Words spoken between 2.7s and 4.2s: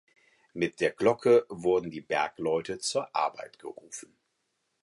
zur Arbeit gerufen.